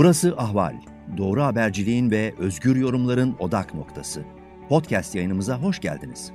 [0.00, 0.74] Burası Ahval.
[1.16, 4.24] Doğru haberciliğin ve özgür yorumların odak noktası.
[4.68, 6.32] Podcast yayınımıza hoş geldiniz.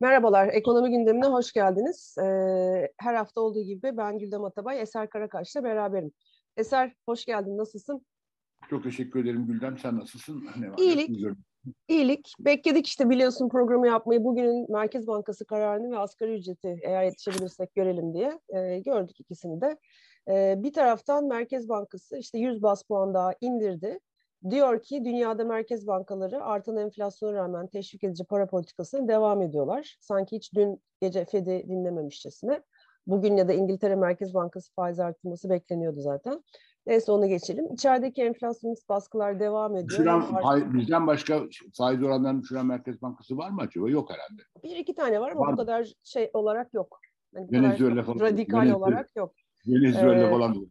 [0.00, 2.14] Merhabalar, ekonomi gündemine hoş geldiniz.
[2.18, 6.10] Ee, her hafta olduğu gibi ben Güldem Atabay, Eser Karakaş'la beraberim.
[6.56, 8.06] Eser, hoş geldin, nasılsın?
[8.70, 10.48] Çok teşekkür ederim Güldem, sen nasılsın?
[10.56, 10.78] Ne var?
[10.78, 11.10] İyilik,
[11.88, 12.32] İyilik.
[12.40, 14.24] Bekledik işte biliyorsun programı yapmayı.
[14.24, 19.78] Bugünün Merkez Bankası kararını ve asgari ücreti eğer yetişebilirsek görelim diye e, gördük ikisini de.
[20.28, 23.98] E, bir taraftan Merkez Bankası işte 100 bas puan daha indirdi.
[24.50, 29.96] Diyor ki dünyada merkez bankaları artan enflasyona rağmen teşvik edici para politikasına devam ediyorlar.
[30.00, 32.62] Sanki hiç dün gece Fed'i dinlememişçesine.
[33.06, 36.44] Bugün ya da İngiltere Merkez Bankası faiz artırması bekleniyordu zaten.
[36.88, 37.72] Neyse onu geçelim.
[37.72, 39.88] İçerideki enflasyonist baskılar devam ediyor.
[39.88, 41.42] Düşüren, hay, bizden başka
[41.76, 43.90] faiz oranlarını düşüren Merkez Bankası var mı acaba?
[43.90, 44.42] Yok herhalde.
[44.62, 47.00] Bir iki tane var ama var bu kadar şey olarak yok.
[47.32, 48.20] Yani Venezuela falan.
[48.20, 49.34] Radikal Venezuela, olarak yok.
[49.66, 50.70] Venezuela ee, falan.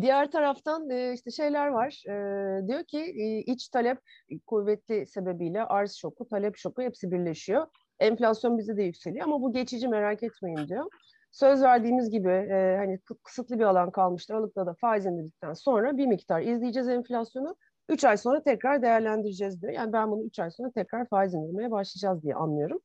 [0.00, 2.02] Diğer taraftan e, işte şeyler var.
[2.08, 3.98] E, diyor ki e, iç talep
[4.46, 7.66] kuvvetli sebebiyle arz şoku, talep şoku hepsi birleşiyor.
[8.00, 10.86] Enflasyon bize de yükseliyor ama bu geçici merak etmeyin diyor.
[11.32, 14.34] Söz verdiğimiz gibi e, hani kısıtlı bir alan kalmıştır.
[14.34, 17.56] Aralıkta da faiz indirdikten sonra bir miktar izleyeceğiz enflasyonu.
[17.88, 19.72] 3 ay sonra tekrar değerlendireceğiz diyor.
[19.72, 22.80] Yani ben bunu 3 ay sonra tekrar faiz indirmeye başlayacağız diye anlıyorum.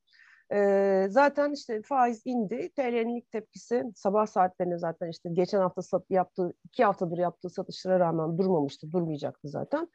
[0.53, 2.69] E, zaten işte faiz indi.
[2.75, 7.99] TL'nin ilk tepkisi sabah saatlerinde zaten işte geçen hafta sat, yaptığı, iki haftadır yaptığı satışlara
[7.99, 9.87] rağmen durmamıştı, durmayacaktı zaten.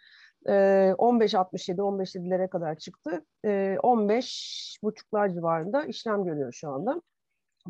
[0.47, 0.53] E,
[0.99, 3.25] 15.67, 15.7'lere kadar çıktı.
[3.45, 7.03] E, 15 buçuklar civarında işlem görüyor şu anda.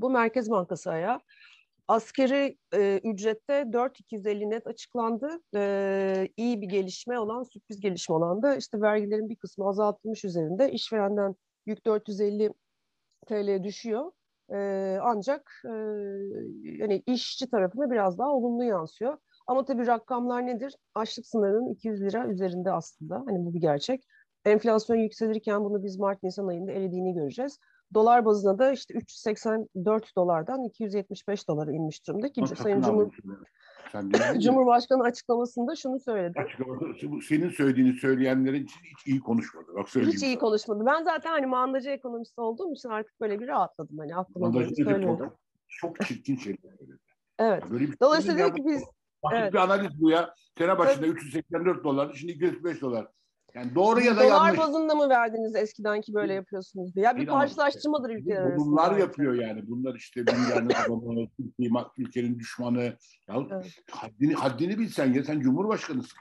[0.01, 1.21] Bu Merkez Bankası ayağı.
[1.89, 5.41] Askeri e, ücrette 4.250 net açıklandı.
[5.55, 10.73] E, iyi bir gelişme olan, sürpriz gelişme olan da işte vergilerin bir kısmı azaltılmış üzerinde.
[10.73, 11.35] işverenden
[11.67, 12.53] yük 450
[13.27, 14.13] TL düşüyor.
[14.53, 15.71] E, ancak e,
[16.65, 19.17] yani işçi tarafına biraz daha olumlu yansıyor.
[19.47, 20.77] Ama tabii rakamlar nedir?
[20.95, 23.15] Açlık sınırının 200 lira üzerinde aslında.
[23.27, 24.05] Hani bu bir gerçek.
[24.45, 27.59] Enflasyon yükselirken bunu biz Mart-Nisan ayında eridiğini göreceğiz.
[27.95, 33.11] Dolar bazında da işte 384 dolardan 275 dolara inmiş durumda ki Sayın Cumhur...
[34.43, 36.41] Cumhurbaşkanı açıklamasında şunu söyledi.
[36.41, 36.85] Açıklaması,
[37.29, 39.67] senin söylediğini söyleyenlerin için hiç iyi konuşmadı.
[39.75, 40.85] Bak hiç iyi konuşmadı.
[40.87, 43.99] Ben zaten hani mandacı ekonomisti olduğum için artık böyle bir rahatladım.
[43.99, 45.33] Hani aklıma geldi söylüyordum.
[45.69, 46.99] Çok, çok çirkin şeyler söyledi.
[47.39, 47.65] Evet.
[47.71, 48.83] Böyle bir Dolayısıyla diyor ki biz...
[49.23, 49.53] Basit evet.
[49.53, 50.35] bir analiz bu ya.
[50.59, 51.17] Sene başında evet.
[51.17, 53.07] 384 dolar, şimdi 205 dolar.
[53.55, 54.57] Yani doğru ya da Dolar yanlış.
[54.57, 57.07] Dolar bazında mı verdiniz eskiden ki böyle yapıyorsunuz diye?
[57.07, 58.67] Ya bir karşılaştırmadır ülkeler arasında.
[58.67, 59.63] Bunlar yapıyor yani.
[59.69, 61.27] Bunlar işte dünyanın adamı,
[61.99, 62.83] ülkenin düşmanı.
[63.29, 63.77] Ya evet.
[63.91, 66.19] haddini, haddini bilsen ya sen cumhurbaşkanısın.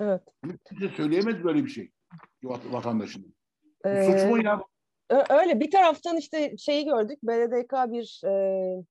[0.00, 0.22] Evet.
[0.68, 1.90] Kimse söyleyemez böyle bir şey
[2.44, 3.34] vatandaşın.
[3.84, 4.62] Ee, Suç mu ya?
[5.30, 7.18] Öyle bir taraftan işte şeyi gördük.
[7.22, 8.30] BDDK bir e,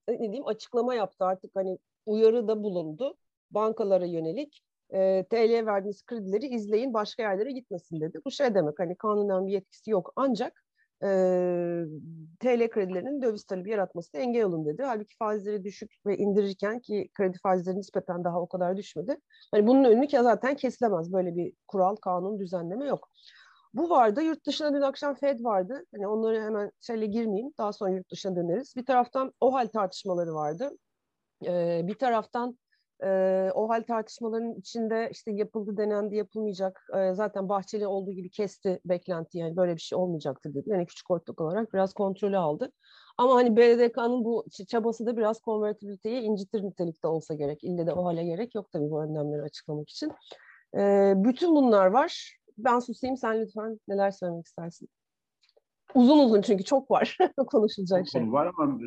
[0.07, 3.17] ne diyeyim açıklama yaptı artık hani uyarı da bulundu
[3.51, 8.19] bankalara yönelik e, TL'ye verdiğiniz kredileri izleyin başka yerlere gitmesin dedi.
[8.25, 10.63] Bu şey demek hani kanunen bir yetkisi yok ancak
[11.03, 11.07] e,
[12.39, 14.83] TL kredilerinin döviz talebi yaratmasına engel olun dedi.
[14.83, 19.17] Halbuki faizleri düşük ve indirirken ki kredi faizleri nispeten daha o kadar düşmedi.
[19.51, 21.13] Hani bunun önünü zaten kesilemez.
[21.13, 23.09] Böyle bir kural, kanun, düzenleme yok.
[23.73, 24.21] Bu vardı.
[24.21, 25.85] Yurt dışına dün akşam Fed vardı.
[25.95, 27.53] Hani onları hemen şeyle girmeyeyim.
[27.57, 28.75] Daha sonra yurt dışına döneriz.
[28.75, 30.71] Bir taraftan o hal tartışmaları vardı.
[31.45, 32.57] Ee, bir taraftan
[33.03, 33.09] e,
[33.53, 39.37] o hal tartışmaların içinde işte yapıldı denendi yapılmayacak e, zaten Bahçeli olduğu gibi kesti beklenti
[39.37, 40.69] yani böyle bir şey olmayacaktır dedi.
[40.69, 42.71] Yani küçük ortak olarak biraz kontrolü aldı.
[43.17, 47.63] Ama hani BDK'nın bu çabası da biraz konvertibiliteyi incitir nitelikte olsa gerek.
[47.63, 50.11] İlle de o hale gerek yok tabii bu önlemleri açıklamak için.
[50.77, 52.37] E, bütün bunlar var.
[52.57, 54.89] Ben susayım sen lütfen neler söylemek istersin?
[55.95, 58.31] Uzun uzun çünkü çok var konuşulacak çok şey.
[58.31, 58.79] Var ama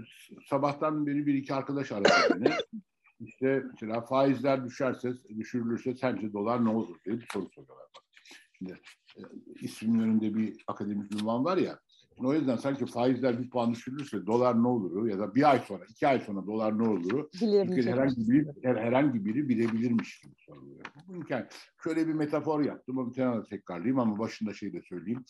[0.48, 2.50] sabahtan beri bir iki arkadaş aradı beni.
[3.20, 7.86] İşte mesela faizler düşerse, düşürülürse sence dolar ne olur diye bir soru soruyorlar.
[8.58, 8.72] Şimdi
[9.16, 9.20] e,
[9.60, 11.78] ismin önünde bir akademik ünvan var ya,
[12.18, 15.84] o yüzden sanki faizler bir puan düşürülürse dolar ne olur ya da bir ay sonra,
[15.88, 17.28] iki ay sonra dolar ne olur?
[17.90, 20.84] Herhangi biri, herhangi biri bilebilirmiş gibi soruluyor.
[21.08, 21.48] Bu imkan.
[21.84, 25.24] Şöyle bir metafor yaptım, onu tane tekrarlayayım ama başında şey de söyleyeyim.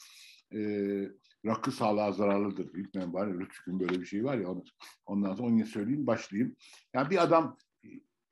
[0.55, 1.09] Ee,
[1.47, 2.75] rakı sağlığa zararlıdır.
[2.75, 4.65] Bilmem var ya, Lütfü'nün böyle bir şey var ya, onu,
[5.07, 6.57] ondan sonra onu söyleyeyim, başlayayım.
[6.95, 7.57] Yani bir adam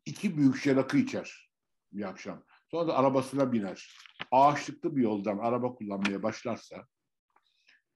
[0.08, 1.50] iki büyük şişe rakı içer
[1.92, 2.44] bir akşam.
[2.70, 3.96] Sonra da arabasına biner.
[4.30, 6.86] Ağaçlıklı bir yoldan araba kullanmaya başlarsa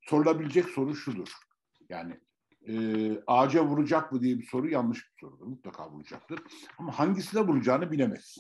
[0.00, 1.29] sorulabilecek soru şudur.
[1.88, 2.20] Yani
[2.69, 2.75] e,
[3.26, 5.47] ağaca vuracak mı diye bir soru yanlış bir sorudur.
[5.47, 6.41] Mutlaka vuracaktır.
[6.79, 8.37] Ama hangisine vuracağını bilemez.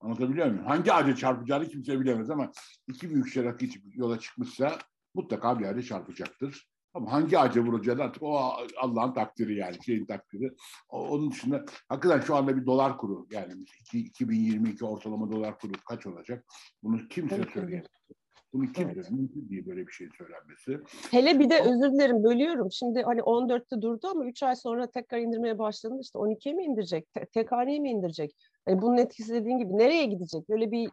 [0.00, 0.66] Anlatabiliyor muyum?
[0.66, 2.52] Hangi ağaca çarpacağını kimse bilemez ama
[2.88, 4.78] iki büyük şişe rakı içip yola çıkmışsa
[5.14, 6.68] mutlaka bir yerde çarpacaktır.
[6.96, 8.38] Ama hangi ağaca vuracağını artık o
[8.76, 10.54] Allah'ın takdiri yani şeyin takdiri.
[10.88, 13.52] Onun dışında hakikaten şu anda bir dolar kuru yani
[13.92, 16.44] 2022 ortalama dolar kuru kaç olacak?
[16.82, 17.86] Bunu kimse söyleyemez.
[18.52, 19.10] Bunu kim evet.
[19.10, 20.78] mümkün değil böyle bir şey söylenmesi.
[21.10, 22.72] Hele bir de özür dilerim bölüyorum.
[22.72, 27.12] Şimdi hani 14'te durdu ama 3 ay sonra tekrar indirmeye başladığında işte 12'ye mi indirecek?
[27.12, 28.36] Te- tek haneye mi indirecek?
[28.68, 30.48] Yani bunun etkisi dediğin gibi nereye gidecek?
[30.48, 30.90] Böyle bir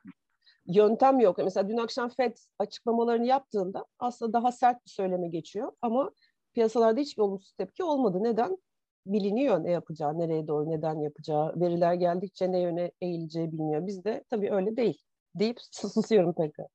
[0.65, 1.37] yöntem yok.
[1.37, 6.11] Mesela dün akşam FED açıklamalarını yaptığında aslında daha sert bir söyleme geçiyor ama
[6.53, 8.19] piyasalarda hiçbir olumsuz tepki olmadı.
[8.21, 8.57] Neden?
[9.05, 13.87] Biliniyor ne yapacağı, nereye doğru, neden yapacağı, veriler geldikçe ne yöne eğileceği bilmiyor.
[13.87, 15.01] Biz de tabii öyle değil
[15.35, 16.67] deyip susuyorum tekrar.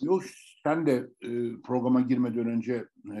[0.00, 0.22] Yok
[0.62, 2.84] sen de e, programa girmeden önce
[3.16, 3.20] e,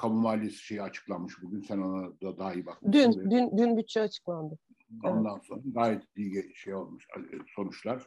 [0.00, 1.60] kamu maliyesi şeyi açıklanmış bugün.
[1.60, 3.12] Sen ona da daha iyi bakmışsın.
[3.12, 4.58] Dün, dün, dün bütçe açıklandı.
[5.04, 5.46] Ondan evet.
[5.46, 7.20] sonra gayet iyi şey olmuş e,
[7.54, 8.06] sonuçlar.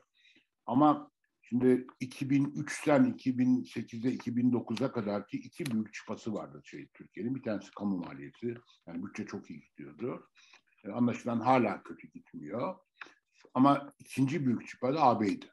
[0.66, 1.12] Ama
[1.50, 7.36] şimdi 2003'ten 2008'e 2009'a kadar ki iki büyük çıpası vardı şey Türkiye'nin.
[7.36, 8.56] Bir tanesi kamu maliyeti.
[8.88, 10.30] Yani bütçe çok iyi gidiyordu.
[10.84, 12.76] E, anlaşılan hala kötü gitmiyor.
[13.54, 15.46] Ama ikinci büyük çıpa da AB'ydi.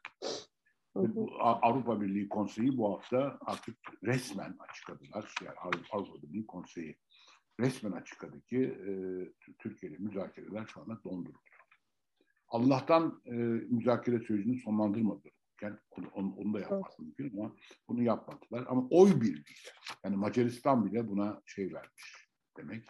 [1.39, 5.33] Avrupa Birliği Konseyi bu hafta artık resmen açıkladılar.
[5.45, 5.55] Yani
[5.91, 6.97] Avrupa Birliği Konseyi
[7.59, 8.91] resmen açıkladı ki e,
[9.59, 11.39] Türkiye ile müzakereler şu anda donduruldu.
[12.47, 13.31] Allah'tan e,
[13.69, 15.36] müzakere sürecini sonlandırmadılar.
[15.61, 16.99] Yani onu, onu, da yapmak evet.
[16.99, 17.55] mümkün ama
[17.87, 18.65] bunu yapmadılar.
[18.69, 19.55] Ama oy birliği
[20.03, 22.27] yani Macaristan bile buna şey vermiş
[22.57, 22.89] demek.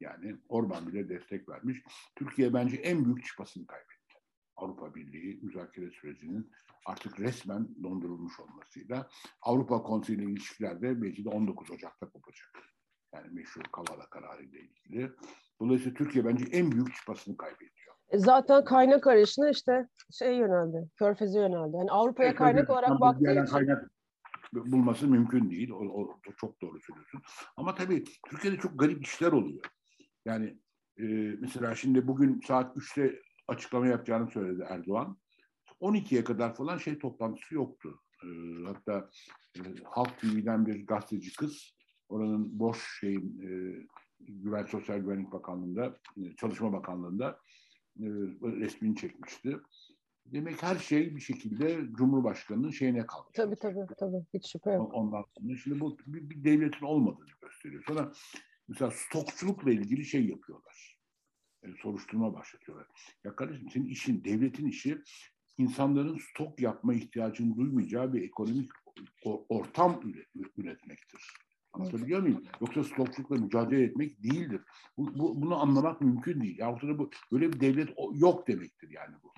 [0.00, 1.82] Yani Orban bile destek vermiş.
[2.16, 3.98] Türkiye bence en büyük çıpasını kaybetti.
[4.56, 6.50] Avrupa Birliği müzakere sürecinin
[6.86, 9.08] artık resmen dondurulmuş olmasıyla
[9.42, 12.48] Avrupa Konseyi ile ilişkilerde belki de 19 Ocak'ta kopacak.
[13.14, 15.12] Yani meşhur Kavala kararı ile ilgili.
[15.60, 17.94] Dolayısıyla Türkiye bence en büyük çıpasını kaybediyor.
[18.08, 21.76] E zaten kaynak arayışına işte şey yöneldi, körfeze yöneldi.
[21.76, 23.44] Yani Avrupa'ya evet, kaynak olarak baktığı için.
[23.44, 23.90] Kaynak
[24.52, 25.70] bulması mümkün değil.
[25.70, 27.22] O, o, çok doğru söylüyorsun.
[27.56, 29.64] Ama tabii Türkiye'de çok garip işler oluyor.
[30.24, 30.58] Yani
[30.98, 31.04] e,
[31.40, 35.18] mesela şimdi bugün saat 3'te açıklama yapacağını söyledi Erdoğan.
[35.80, 38.00] 12'ye kadar falan şey toplantısı yoktu.
[38.24, 38.28] E,
[38.66, 39.10] hatta
[39.56, 41.74] e, Halk TV'den bir gazeteci kız
[42.08, 43.48] oranın boş şeyin e,
[44.20, 47.40] Güven Sosyal Güvenlik Bakanlığı'nda, e, Çalışma Bakanlığı'nda
[48.00, 48.06] e,
[48.42, 49.58] resmini çekmişti.
[50.32, 53.32] Demek her şey bir şekilde Cumhurbaşkanı'nın şeyine kalmış.
[53.34, 54.94] Tabii tabii tabii hiç şüphe yok.
[54.94, 57.84] Ondan sonra şimdi bu bir, bir devletin olmadığını gösteriyor.
[57.86, 58.12] Sonra
[58.68, 60.98] mesela stokçulukla ilgili şey yapıyorlar.
[61.62, 62.86] Yani soruşturma başlatıyorlar.
[63.24, 65.02] Ya kardeşim senin işin, devletin işi
[65.58, 68.70] insanların stok yapma ihtiyacını duymayacağı bir ekonomik
[69.48, 70.00] ortam
[70.56, 71.34] üretmektir.
[71.72, 72.44] Anlatabiliyor muyum?
[72.60, 74.60] Yoksa stokçulukla mücadele etmek değildir.
[74.96, 76.58] Bu, bu, bunu anlamak mümkün değil.
[76.58, 79.32] Yahut da bu böyle bir devlet yok demektir yani bu.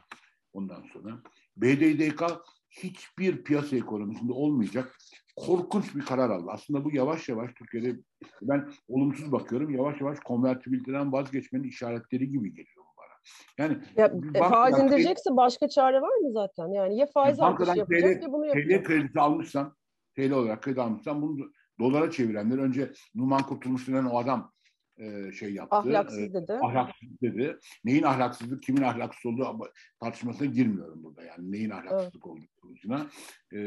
[0.53, 1.23] Ondan sonra
[1.57, 2.23] BDDK
[2.71, 4.97] hiçbir piyasa ekonomisinde olmayacak
[5.37, 6.47] korkunç bir karar aldı.
[6.51, 8.01] Aslında bu yavaş yavaş Türkiye'de
[8.43, 9.71] ben olumsuz bakıyorum.
[9.71, 13.15] Yavaş yavaş konvertibiliteden vazgeçmenin işaretleri gibi geliyor bana.
[13.59, 16.69] Yani ya, e, faiz indirecekse başka çare var mı zaten?
[16.69, 18.85] Yani ya faiz artışı yapacak ya bunu yapacak.
[18.85, 19.77] TL kredisi almışsan
[20.17, 24.53] TL olarak kredi almışsan bunu dolara çevirenler önce Numan Kurtulmuş denen o adam
[25.01, 25.77] e, şey yaptı.
[25.77, 26.53] Ahlaksız e, dedi.
[26.53, 27.59] Ahlaksız dedi.
[27.85, 31.23] Neyin ahlaksızlık, kimin ahlaksız olduğu tartışmasına girmiyorum burada.
[31.23, 32.27] Yani neyin ahlaksızlık evet.
[32.27, 33.07] olduğu konusuna.
[33.53, 33.59] E,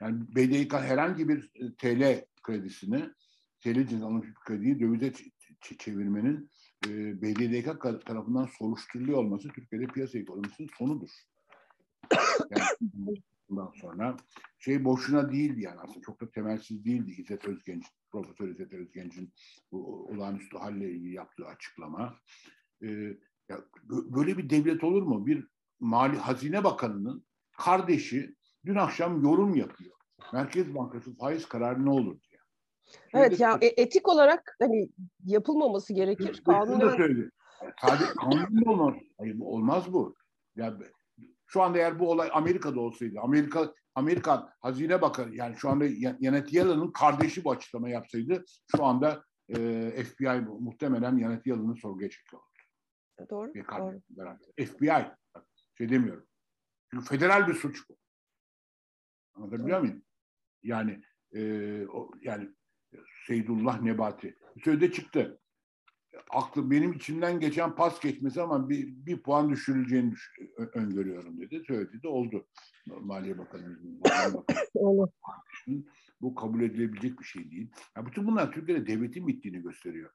[0.00, 3.04] yani BDK herhangi bir TL kredisini,
[3.60, 3.76] TL
[4.22, 5.12] bir krediyi dövize
[5.78, 6.50] çevirmenin
[6.86, 11.10] e, BDDK tarafından soruşturuluyor olması Türkiye'de piyasa ekonomisinin sonudur.
[12.50, 14.16] Yani, bundan sonra
[14.58, 19.32] şey boşuna değildi yani aslında çok da temelsiz değildi İzzet Özgenç, Profesör İzzet Özgenç'in
[19.72, 22.18] bu olağanüstü halle ilgili yaptığı açıklama.
[22.82, 22.88] Ee,
[23.48, 25.26] ya, böyle bir devlet olur mu?
[25.26, 25.48] Bir
[25.80, 27.24] Mali Hazine Bakanı'nın
[27.58, 29.92] kardeşi dün akşam yorum yapıyor.
[30.32, 32.40] Merkez Bankası faiz kararı ne olur diye.
[33.14, 34.88] Evet ya e, etik olarak hani
[35.24, 36.42] yapılmaması gerekir.
[36.46, 37.30] Kanunen...
[37.80, 38.94] Sadece kanun olmaz.
[39.18, 40.14] Hayır, olmaz bu.
[40.56, 40.80] Ya
[41.52, 45.88] şu anda eğer bu olay Amerika'da olsaydı, Amerika Amerikan Hazine Bakanı yani şu anda
[46.22, 48.44] Janet Yellen'ın kardeşi bu açıklama yapsaydı
[48.76, 52.42] şu anda e, FBI muhtemelen Janet Yellen'ı sorguya çekiyor.
[53.30, 53.54] Doğru.
[53.54, 54.00] Bir doğru.
[54.56, 55.06] FBI
[55.78, 56.26] şey demiyorum.
[56.90, 57.96] Çünkü federal bir suç bu.
[59.34, 59.86] Anlatabiliyor doğru.
[59.86, 60.04] muyum?
[60.62, 61.42] Yani e,
[61.86, 62.48] o, yani
[63.26, 64.36] Seydullah Nebati.
[64.64, 65.40] Sözde çıktı
[66.30, 70.32] aklı benim içimden geçen pas geçmesi ama bir, bir puan düşürüleceğini düş
[70.74, 71.62] öngörüyorum dedi.
[71.66, 72.46] Söyledi de oldu.
[72.86, 74.02] Maliye Bakanı'nın
[76.20, 77.70] bu kabul edilebilecek bir şey değil.
[77.96, 80.10] Ya bütün bunlar Türkiye'de devletin bittiğini gösteriyor.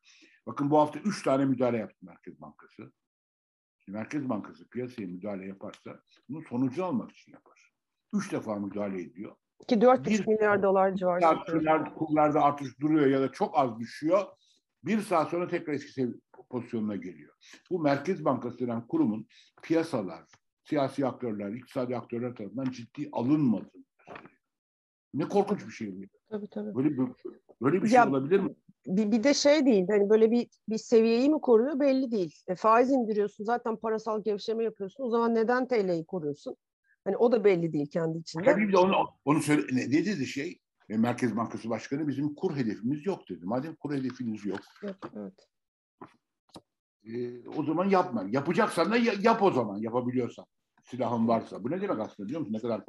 [0.48, 2.92] Bakın bu hafta üç tane müdahale yaptı Merkez Bankası.
[3.88, 6.00] Merkez Bankası piyasaya müdahale yaparsa
[6.30, 7.74] bunun sonucu almak için yapar.
[8.14, 9.36] Üç defa müdahale ediyor.
[9.68, 11.46] Ki 4,5 milyar dolar civarı.
[11.46, 14.26] Kurlar, kurlarda artış duruyor ya da çok az düşüyor.
[14.88, 16.08] Bir saat sonra tekrar eski
[16.50, 17.34] pozisyonuna geliyor.
[17.72, 19.28] Bu Merkez Bankası denen kurumun
[19.64, 20.24] piyasalar,
[20.64, 23.84] siyasi aktörler, iktisadi aktörler tarafından ciddi alınmadığını
[25.14, 26.02] Ne korkunç bir şey bu.
[26.30, 26.76] Tabii tabii.
[26.76, 27.08] Böyle bir,
[27.62, 28.56] böyle bir şey ya, olabilir mi?
[28.88, 32.36] Bir, bir de şey değil, hani böyle bir bir seviyeyi mi koruyor belli değil.
[32.48, 35.04] E, faiz indiriyorsun, zaten parasal gevşeme yapıyorsun.
[35.04, 36.56] O zaman neden TL'yi koruyorsun?
[37.04, 38.44] Hani o da belli değil kendi içinde.
[38.44, 40.60] Tabii de onu, onu söyle, ne, ne dedi şey?
[40.90, 43.46] E, Merkez Bankası Başkanı bizim kur hedefimiz yok dedi.
[43.46, 44.60] Madem kur hedefiniz yok.
[44.84, 45.48] Evet, evet.
[47.04, 48.26] E, o zaman yapma.
[48.30, 50.46] Yapacaksan da yap o zaman yapabiliyorsan.
[50.84, 51.64] Silahın varsa.
[51.64, 52.54] Bu ne demek aslında biliyor musun?
[52.54, 52.84] Ne kadar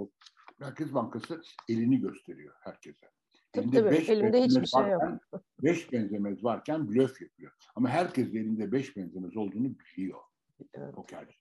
[0.58, 3.10] Merkez Bankası elini gösteriyor herkese.
[3.52, 3.90] Tabii elinde tabii.
[3.90, 5.42] Beş Elimde hiçbir şey varken, yok.
[5.62, 7.52] Beş benzemez varken blöf yapıyor.
[7.74, 10.20] Ama herkes elinde beş benzemez olduğunu biliyor.
[10.74, 10.94] Evet.
[10.94, 11.36] Pokerci.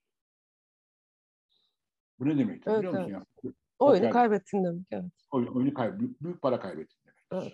[2.19, 3.13] Bu ne demek evet, biliyor musun?
[3.13, 3.25] Evet.
[3.43, 3.51] Ya?
[3.79, 4.87] Oyunu Poker, kaybettin demek.
[4.91, 5.11] Evet.
[5.31, 6.17] Oyun, oyunu kaybettin.
[6.21, 7.43] Büyük, para kaybettin demek.
[7.45, 7.53] Evet.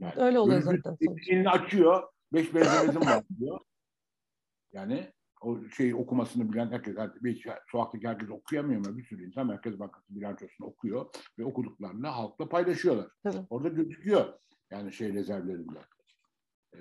[0.00, 0.96] Yani, Öyle oluyor zaten.
[1.28, 2.02] Elini açıyor.
[2.32, 3.60] Beş benzemezim var diyor.
[4.72, 8.98] Yani o şey okumasını bilen herkes, bir sokaktaki herkes okuyamıyor mu?
[8.98, 11.06] Bir sürü insan Merkez Bankası bilançosunu okuyor
[11.38, 13.08] ve okuduklarını halkla paylaşıyorlar.
[13.22, 13.46] Tabii.
[13.50, 14.32] Orada gözüküyor.
[14.70, 15.78] Yani şey rezervlerinde.
[16.74, 16.80] E,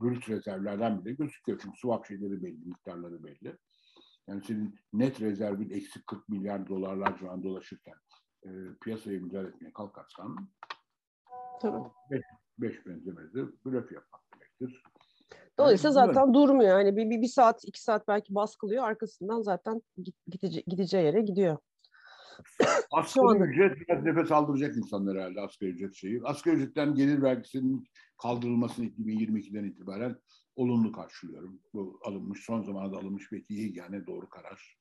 [0.00, 1.58] brüt rezervlerden bile gözüküyor.
[1.62, 3.56] Çünkü swap şeyleri belli, miktarları belli.
[4.28, 7.94] Yani senin net rezervin eksi 40 milyar dolarlar şu an dolaşırken
[8.44, 8.50] e,
[8.84, 10.36] piyasaya müdahale etmeye kalkarsan
[11.60, 11.88] Tabii.
[12.10, 12.22] Beş,
[12.58, 14.82] beş benzemezi blöf yapmak demektir.
[15.58, 16.78] Dolayısıyla yani, zaten durmuyor.
[16.78, 18.84] Yani bir, bir, bir saat, iki saat belki baskılıyor.
[18.84, 19.82] Arkasından zaten
[20.26, 21.58] gidece, gideceği yere gidiyor.
[22.90, 26.20] Asgari ücret biraz nefes aldıracak insanlar herhalde asgari ücret şeyi.
[26.24, 27.88] Asgari ücretten gelir vergisinin
[28.22, 30.16] kaldırılmasını 2022'den itibaren
[30.56, 31.60] olumlu karşılıyorum.
[31.72, 34.76] Bu alınmış, son zamanlarda alınmış belki iyi yani doğru karar.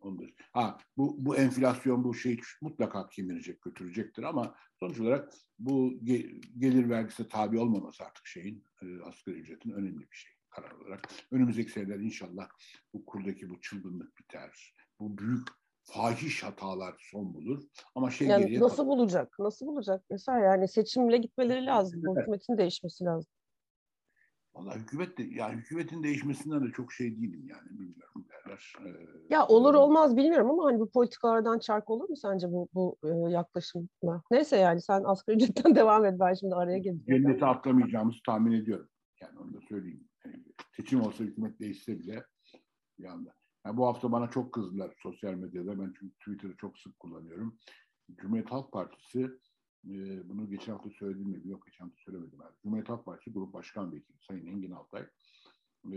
[0.00, 0.28] Ondur.
[0.52, 6.00] Ha bu bu enflasyon bu şey mutlaka kemirecek, götürecektir ama sonuç olarak bu
[6.58, 11.08] gelir vergisi tabi olmaması artık şeyin e, asgari ücretin önemli bir şey karar olarak.
[11.30, 12.48] Önümüzdeki seneler inşallah
[12.94, 14.74] bu kurdaki bu çılgınlık biter.
[15.00, 15.48] Bu büyük
[15.84, 17.62] fahiş hatalar son bulur.
[17.94, 19.38] Ama şey yani geriye nasıl bulacak?
[19.38, 20.04] Nasıl bulacak?
[20.10, 22.02] Mesela yani seçimle gitmeleri lazım.
[22.06, 23.32] Bu hükümetin değişmesi lazım.
[24.54, 28.72] Vallahi hükümet de yani hükümetin değişmesinden de çok şey değilim yani bilmiyorum derler.
[28.86, 28.90] Ee,
[29.30, 33.30] ya olur olmaz bilmiyorum ama hani bu politikalardan çark olur mu sence bu bu e,
[33.30, 34.22] yaklaşımla?
[34.30, 37.22] Neyse yani sen asgari ücretten devam et ben şimdi araya geleceğim.
[37.24, 38.88] Cennete atlamayacağımızı tahmin ediyorum.
[39.20, 40.08] Yani onu da söyleyeyim.
[40.24, 40.44] Yani
[40.76, 42.24] seçim olsa hükümet değişse bile
[42.98, 43.34] bir anda.
[43.66, 45.80] Yani bu hafta bana çok kızdılar sosyal medyada.
[45.80, 47.58] Ben çünkü Twitter'ı çok sık kullanıyorum.
[48.16, 49.20] Cumhuriyet Halk Partisi
[49.84, 51.40] e, bunu geçen hafta söyledim mi?
[51.44, 52.38] Yok geçen hafta söylemedim.
[52.42, 52.52] Yani.
[52.62, 55.06] Cumhuriyet Halk Partisi Grup Başkan Vekili Sayın Engin Altay
[55.92, 55.96] e,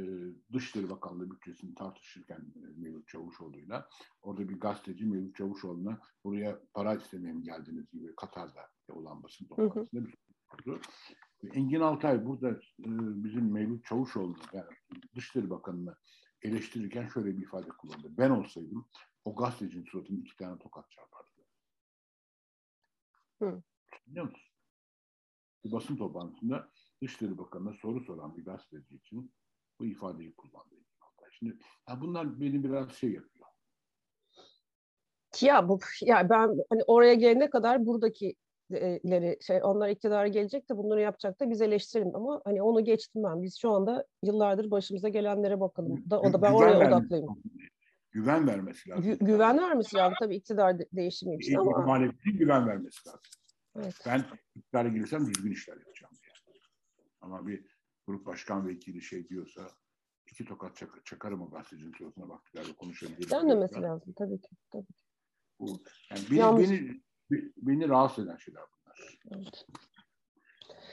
[0.54, 3.90] Dışişleri Bakanlığı bütçesini tartışırken e, Mevlüt Çavuşoğlu'yla
[4.22, 10.06] orada bir gazeteci Mevlüt Çavuşoğlu'na buraya para istemeye mi geldiniz gibi Katar'da olan basın toplantısında
[10.06, 10.14] bir
[10.52, 10.82] sordu.
[11.54, 12.90] Engin Altay burada e,
[13.24, 14.70] bizim Mevlüt Çavuşoğlu yani
[15.16, 15.96] Dışişleri Bakanı'nı
[16.46, 18.08] eleştirirken şöyle bir ifade kullandı.
[18.18, 18.86] Ben olsaydım
[19.26, 21.34] o gazetecinin suratını iki tane tokat çarpardım.
[23.42, 23.64] Hı.
[24.08, 24.52] Biliyor musun?
[25.66, 26.72] Bir basın toplantısında
[27.02, 29.34] Dışişleri Bakanı'na soru soran bir gazeteci için
[29.80, 30.76] bu ifadeyi kullandı.
[31.40, 31.58] Şimdi
[31.90, 33.46] ya bunlar beni biraz şey yapıyor.
[35.42, 38.36] Ya bu ya ben hani oraya gelene kadar buradaki
[38.70, 43.24] ileri şey onlar iktidara gelecek de bunları yapacak da biz eleştirelim ama hani onu geçtim
[43.24, 43.44] ben.
[43.44, 46.10] Biz şu anda yıllardır başımıza gelenlere bakalım.
[46.10, 47.44] Da, o da ben güven oraya odaklıyım.
[48.12, 49.06] Güven vermesi lazım.
[49.12, 51.82] Gü- güven vermesi lazım tabii iktidar de- değişimi için ama.
[51.82, 53.22] Muhalefetin güven vermesi lazım.
[53.76, 53.96] Evet.
[54.06, 54.24] Ben
[54.56, 56.56] iktidara girsem düzgün işler yapacağım diye.
[57.22, 57.66] Ama bir
[58.08, 59.62] grup başkan vekili şey diyorsa
[60.32, 63.30] iki tokat çak çakarım o gazetecinin suratına baktıklarla konuşabilirim.
[63.32, 64.50] Denmemesi lazım tabii ki.
[64.72, 65.04] Tabii ki.
[65.60, 67.02] Bu, yani beni, beni
[67.58, 69.20] beni rahatsız eden şeyler bunlar.
[69.32, 69.66] Evet.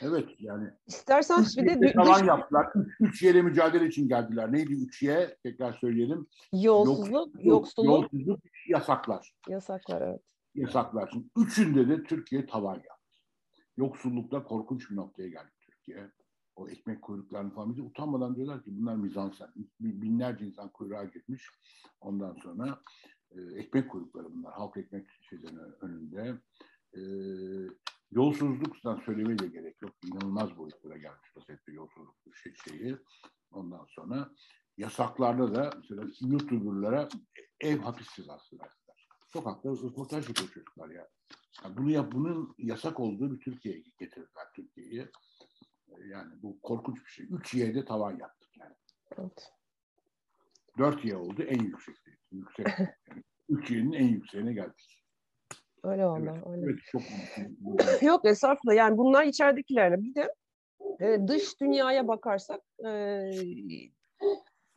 [0.01, 0.71] Evet yani.
[0.87, 2.67] İstersen bir de tavan yaptılar.
[2.75, 4.53] Üç, üç yere mücadele için geldiler.
[4.53, 5.37] Neydi üç ye?
[5.43, 6.27] Tekrar söyleyelim.
[6.53, 8.13] Yolsuzluk, yoksulluk.
[8.13, 9.35] Yolsuzluk, yasaklar.
[9.49, 10.21] Yasaklar evet.
[10.55, 11.11] Yasaklar.
[11.13, 13.19] Şimdi üçünde de Türkiye tavan yaptı.
[13.77, 16.11] Yoksullukta korkunç bir noktaya geldi Türkiye.
[16.57, 19.49] O ekmek kuyruklarını falan bize utanmadan diyorlar ki bunlar mizansen.
[19.81, 21.49] Binlerce insan kuyruğa girmiş.
[22.01, 22.79] Ondan sonra
[23.37, 24.53] e, ekmek kuyrukları bunlar.
[24.53, 26.39] Halk ekmek şeylerinin önünde.
[26.95, 27.01] E,
[28.11, 29.93] yolsuzluktan söylemeye de gerek yok.
[30.05, 32.97] İnanılmaz boyutlara gelmiş vaziyette yolsuzluk şey, şeyi.
[33.51, 34.31] Ondan sonra
[34.77, 37.09] yasaklarda da mesela YouTuber'lara
[37.61, 39.09] ev hapis cezası verdiler.
[39.27, 41.09] Sokakta röportaj yapıyor çocuklar ya.
[41.65, 45.09] Yani bunu yap, bunun yasak olduğu bir Türkiye'ye getirdiler Türkiye'yi.
[46.07, 47.27] Yani bu korkunç bir şey.
[47.31, 48.75] Üç yerde tavan yaptık yani.
[49.19, 49.53] Evet.
[50.79, 52.11] Dört Y oldu en yüksekti.
[52.33, 52.67] Yüksek.
[53.09, 55.05] Yani üç Y'nin en yükseğine geldik.
[55.85, 56.23] Öyle vallahi.
[56.23, 56.65] Evet, öyle.
[56.65, 58.77] evet çok Yok estağfurullah.
[58.77, 60.03] Yani bunlar içeridekilerle.
[60.03, 60.35] Bir de
[61.01, 63.31] e, dış dünyaya bakarsak e,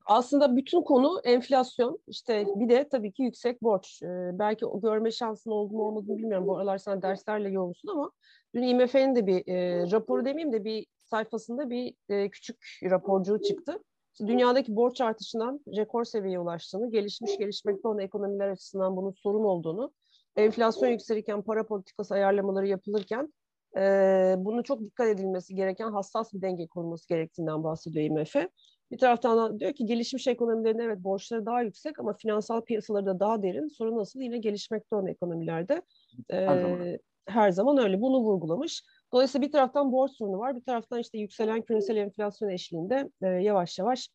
[0.06, 2.00] aslında bütün konu enflasyon.
[2.08, 4.02] İşte bir de tabii ki yüksek borç.
[4.04, 6.48] E, belki o görme şansın oldu mu olmadığını bilmiyorum.
[6.48, 8.12] Bu aralar sen derslerle yoğunsun ama
[8.56, 13.84] dün IMF'nin de bir e, raporu demeyeyim de bir sayfasında bir e, küçük raporcuğu çıktı.
[14.20, 19.94] Dünyadaki borç artışından rekor seviyeye ulaştığını, gelişmiş gelişmekte olan ekonomiler açısından bunun sorun olduğunu,
[20.36, 23.34] enflasyon yükselirken para politikası ayarlamaları yapılırken
[23.78, 23.82] e,
[24.38, 28.36] bunu çok dikkat edilmesi gereken hassas bir denge kurulması gerektiğinden bahsediyor IMF.
[28.92, 33.20] Bir taraftan da diyor ki gelişmiş ekonomilerin evet borçları daha yüksek ama finansal piyasaları da
[33.20, 33.68] daha derin.
[33.68, 35.82] Sorun nasıl yine gelişmekte olan ekonomilerde.
[36.32, 38.02] E, her zaman öyle.
[38.02, 38.84] Bunu vurgulamış.
[39.16, 40.56] Dolayısıyla bir taraftan borç sorunu var.
[40.56, 44.10] Bir taraftan işte yükselen küresel enflasyon eşliğinde e, yavaş yavaş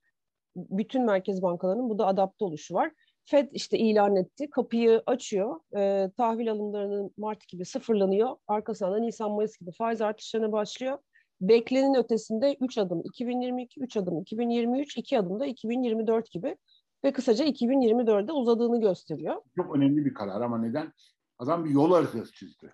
[0.57, 2.93] bütün merkez bankalarının bu da adapte oluşu var.
[3.25, 4.51] Fed işte ilan etti.
[4.51, 5.61] Kapıyı açıyor.
[5.77, 8.37] E, tahvil alımlarının Mart gibi sıfırlanıyor.
[8.47, 10.99] Arkasından da Nisan-Mayıs gibi faiz artışlarına başlıyor.
[11.41, 16.57] Beklenenin ötesinde 3 adım 2022, 3 adım 2023, 2 adım da 2024 gibi
[17.05, 19.43] ve kısaca 2024'de uzadığını gösteriyor.
[19.57, 20.93] çok önemli bir karar ama neden?
[21.39, 22.73] Adam bir yol haritası çizdi.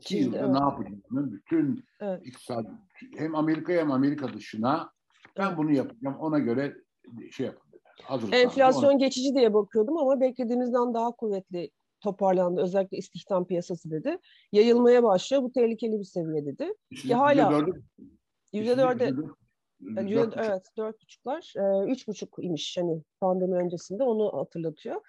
[0.00, 0.48] İki yılda evet.
[0.50, 2.26] ne yapacağını bütün Evet.
[2.26, 2.66] iktisat
[3.16, 4.90] hem Amerika'ya hem Amerika dışına
[5.38, 5.58] ben Evet.
[5.58, 6.76] bunu yapacağım ona göre
[7.32, 7.82] şey yapın dedi.
[8.02, 11.70] Hazır Enflasyon geçici diye bakıyordum ama beklediğimizden daha kuvvetli
[12.00, 12.60] toparlandı.
[12.60, 14.18] Özellikle istihdam piyasası dedi.
[14.52, 15.42] Yayılmaya başlıyor.
[15.42, 16.74] Bu tehlikeli bir seviye dedi.
[17.04, 17.64] Ya hala-
[18.52, 19.12] Yüzde dörde
[19.80, 21.52] Yüzde- evet dört buçuklar.
[21.56, 25.00] e, Üç buçuk imiş hani pandemi öncesinde onu hatırlatıyor.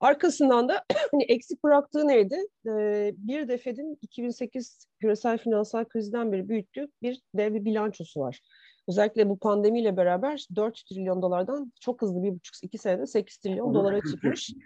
[0.00, 2.36] Arkasından da hani eksik bıraktığı neydi?
[2.66, 8.40] E, bir de Fed'in 2008 küresel finansal krizden beri büyüttüğü bir dev bir bilançosu var.
[8.88, 13.74] Özellikle bu pandemiyle beraber 4 trilyon dolardan çok hızlı bir buçuk iki senede 8 trilyon
[13.74, 14.40] dolara çıkmış.
[14.40, 14.60] İşte.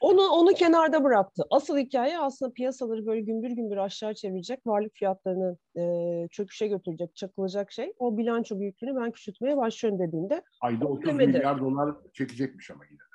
[0.00, 1.42] Onu onu kenarda bıraktı.
[1.50, 5.82] Asıl hikaye aslında piyasaları böyle gümbür gümbür aşağı çevirecek, varlık fiyatlarını e,
[6.28, 7.92] çöküşe götürecek, çakılacak şey.
[7.98, 10.42] O bilanço büyüklüğünü ben küçültmeye başlıyorum dediğinde.
[10.60, 11.32] Ayda 30 Demedi.
[11.32, 13.05] milyar dolar çekecekmiş ama yine.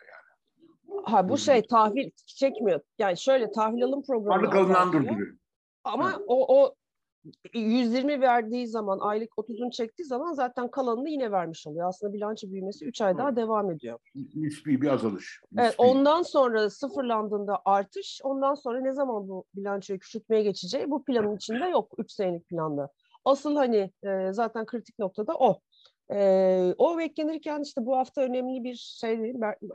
[1.03, 2.81] Ha bu şey tahvil çekmiyor.
[2.99, 5.37] Yani şöyle tahvil alım programı Varlık alınan durduruyor.
[5.83, 6.25] Ama Evet.
[6.27, 6.75] o o
[7.53, 11.87] 120 verdiği zaman aylık 30'unu çektiği zaman zaten kalanını yine vermiş oluyor.
[11.87, 13.37] Aslında bilanço büyümesi 3 ay daha Evet.
[13.37, 13.99] devam ediyor.
[14.35, 15.41] Nispi bir azalış.
[15.57, 15.81] Evet, Nispi.
[15.81, 21.65] ondan sonra sıfırlandığında artış, ondan sonra ne zaman bu bilançoyu küçültmeye geçeceği bu planın içinde
[21.65, 22.89] yok 3 senelik planda.
[23.25, 25.59] Asıl hani e, zaten kritik noktada o.
[26.11, 29.13] E, o beklenirken işte bu hafta önemli bir şey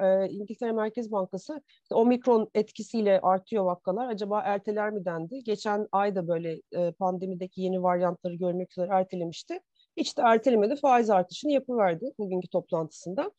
[0.01, 4.09] e, İngiltere Merkez Bankası işte omikron etkisiyle artıyor vakalar.
[4.09, 5.45] Acaba erteler mi dendi?
[5.45, 9.61] Geçen ay da böyle e, pandemideki yeni varyantları görmek üzere ertelemişti.
[9.97, 10.77] Hiç de ertelemedi.
[10.77, 13.31] Faiz artışını yapıverdi bugünkü toplantısında.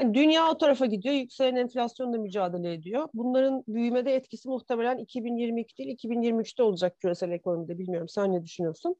[0.00, 3.08] Yani dünya o tarafa gidiyor, yükselen enflasyonla mücadele ediyor.
[3.14, 7.78] Bunların büyümede etkisi muhtemelen 2022 değil, 2023'te olacak küresel ekonomide.
[7.78, 8.96] Bilmiyorum sen ne düşünüyorsun?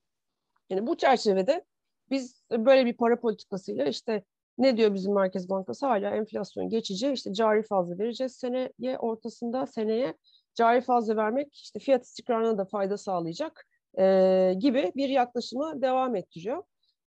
[0.70, 1.64] Yani bu çerçevede
[2.10, 4.24] biz böyle bir para politikasıyla işte
[4.58, 5.86] ne diyor bizim Merkez Bankası?
[5.86, 10.14] Hala enflasyon geçici, işte cari fazla vereceğiz seneye ortasında, seneye
[10.54, 13.66] cari fazla vermek işte fiyat istikrarına da fayda sağlayacak
[13.98, 16.62] e, gibi bir yaklaşımı devam ettiriyor.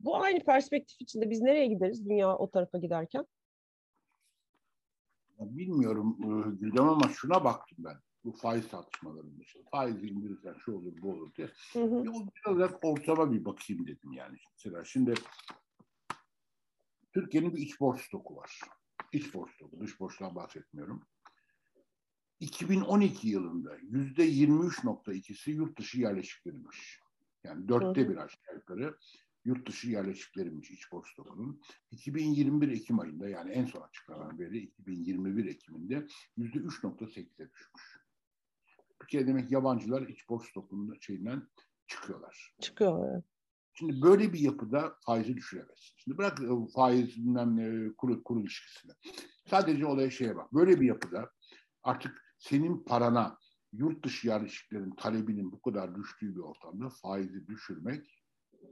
[0.00, 3.26] Bu aynı perspektif içinde biz nereye gideriz dünya o tarafa giderken?
[5.38, 7.96] Bilmiyorum e, Gülcan ama şuna baktım ben.
[8.24, 9.60] Bu faiz tartışmalarında işte.
[9.70, 11.50] Faizi indirirsen şu olur bu olur diye.
[11.72, 12.04] Hı hı.
[12.04, 14.36] Bir o biraz ortama bir bakayım dedim yani.
[14.52, 15.14] Mesela şimdi
[17.14, 18.60] Türkiye'nin bir iç borç stoku var.
[19.12, 21.02] İç borç stoku, dış borçtan bahsetmiyorum.
[22.40, 27.00] 2012 yılında yüzde 23.2'si yurt dışı yerleşikleriymiş.
[27.44, 28.98] Yani dörtte Hı bir aşağı yukarı
[29.44, 31.60] yurt dışı yerleşikleriymiş iç borç stokunun.
[31.90, 38.07] 2021 Ekim ayında yani en son açıklanan veri 2021 Ekim'inde yüzde 3.8'e düşmüş.
[39.02, 41.48] Bir kere demek yabancılar iç borç stokunun şeyinden
[41.86, 42.54] çıkıyorlar.
[42.60, 43.12] Çıkıyor.
[43.12, 43.24] evet.
[43.74, 45.94] Şimdi böyle bir yapıda faizi düşüremezsin.
[45.96, 48.92] Şimdi bırak e, faiz bilmem ne, kuru, kuru ilişkisini.
[49.50, 50.52] Sadece olaya şeye bak.
[50.54, 51.30] Böyle bir yapıda
[51.82, 53.38] artık senin parana
[53.72, 58.24] yurt dışı yerleşiklerin talebinin bu kadar düştüğü bir ortamda faizi düşürmek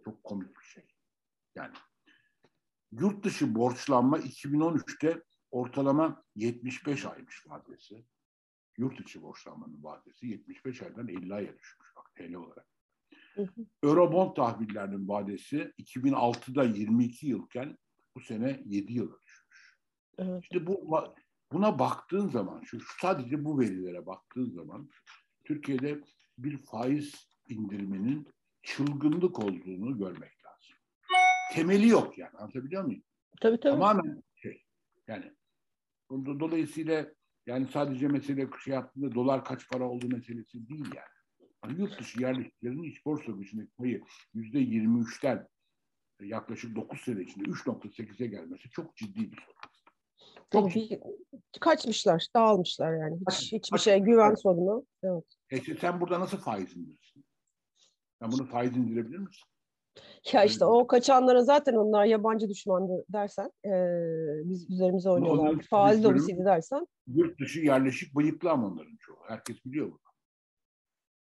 [0.05, 0.85] çok komik bir şey.
[1.55, 1.75] Yani
[2.93, 8.07] yurt dışı borçlanma 2013'te ortalama 75 aymış vadesi.
[8.79, 12.67] Yurt içi borçlanmanın vadesi 75 aydan 50 aya düşmüş bak TL olarak.
[13.35, 13.67] Hı hı.
[13.83, 17.79] Eurobond tahvillerinin vadesi 2006'da 22 yılken
[18.15, 19.77] bu sene 7 yıla düşmüş.
[20.19, 20.43] Evet.
[20.43, 21.05] İşte bu
[21.53, 24.91] buna baktığın zaman, şu sadece bu verilere baktığın zaman
[25.45, 26.01] Türkiye'de
[26.39, 28.29] bir faiz indiriminin
[28.63, 30.77] çılgınlık olduğunu görmek lazım.
[31.53, 33.03] Temeli yok yani anlatabiliyor muyum?
[33.41, 33.73] Tabii tabii.
[33.73, 34.63] Tamamen şey
[35.09, 35.33] yani
[36.11, 37.15] do- dolayısıyla
[37.47, 41.49] Yani sadece mesele şey yaptığında dolar kaç para olduğu meselesi değil yani.
[41.65, 44.03] yani yurt dışı yerleşiklerin iç borsa gücündeki payı
[44.35, 45.49] yüzde 23'ten
[46.21, 49.77] yaklaşık 9 sene içinde 3.8'e gelmesi çok ciddi bir sorun.
[50.53, 50.99] Çok bir,
[51.61, 53.19] kaçmışlar, dağılmışlar yani.
[53.31, 54.87] Hiç, hiçbir şey güven sorunu.
[55.03, 55.25] Evet.
[55.51, 57.25] E sen burada nasıl faiz indirirsin?
[58.23, 59.49] Sen bunu faiz indirebilir misin?
[60.33, 63.71] Ya işte o kaçanlara zaten onlar yabancı düşmandı dersen, e,
[64.45, 65.63] biz üzerimize oynuyorlar.
[65.71, 66.87] Faiz lobisiydi dersen.
[67.07, 69.17] Yurt dışı yerleşik bıyıklı ama onların çoğu.
[69.29, 69.99] Herkes biliyor bunu.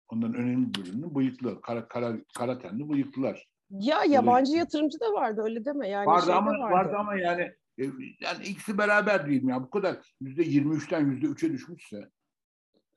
[0.08, 3.48] Onların önemli bölümünün bıyıklı, kara, kara, kara tenli bıyıklılar.
[3.70, 5.88] Ya yabancı yatırımcı da vardı öyle deme.
[5.88, 6.72] Yani vardı ama vardı.
[6.74, 7.42] vardı ama yani
[7.78, 7.84] e,
[8.20, 9.62] yani ikisi beraber mi ya?
[9.62, 12.10] Bu kadar yüzde yirmi üçten yüzde üçe düşmüşse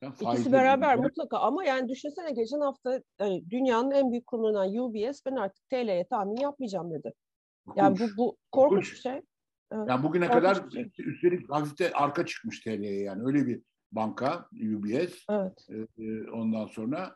[0.02, 1.04] İkisi beraber değil.
[1.04, 6.08] mutlaka ama yani düşünsene geçen hafta yani dünyanın en büyük kurumlarından UBS ben artık TL'ye
[6.08, 7.14] tahmin yapmayacağım dedi.
[7.76, 9.22] Yani bu, bu korkunç bir şey.
[9.72, 9.90] Evet.
[9.90, 10.92] Yani bugüne korkunç kadar şey.
[10.98, 15.26] üstelik hafifte arka çıkmış TL'ye yani öyle bir banka UBS.
[15.30, 15.68] Evet.
[15.98, 17.16] Ee, ondan sonra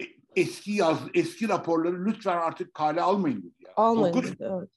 [0.00, 0.04] e,
[0.36, 3.54] eski yaz eski raporları lütfen artık kale almayın dedi.
[3.58, 3.74] Yani.
[3.76, 4.70] Almayın korkunç, dedi, evet.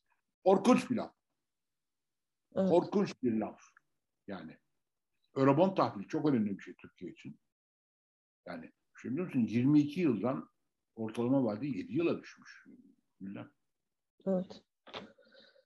[0.45, 1.13] Korkunç bir laf.
[2.55, 2.69] Evet.
[2.69, 3.61] Korkunç bir laf.
[4.27, 4.57] Yani
[5.37, 7.39] Eurobond tahvili çok önemli bir şey Türkiye için.
[8.45, 8.71] Yani
[9.01, 10.49] şimdi musun 22 yıldan
[10.95, 12.65] ortalama vade 7 yıla düşmüş.
[13.21, 13.51] Bilmem.
[14.25, 14.63] Evet.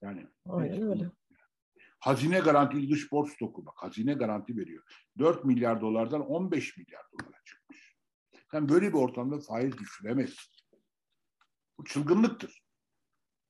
[0.02, 1.12] Yani Aynen öyle.
[2.00, 3.74] Hazine garantili dış borç stoku bak.
[3.78, 4.84] Hazine garanti veriyor.
[5.20, 7.98] 4 milyar dolardan 15 milyar dolara çıkmış.
[8.52, 10.54] Sen böyle bir ortamda faiz düşüremezsin.
[11.78, 12.64] Bu çılgınlıktır.